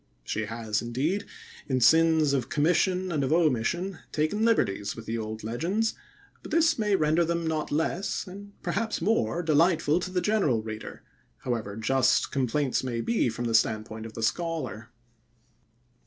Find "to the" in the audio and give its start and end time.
9.99-10.19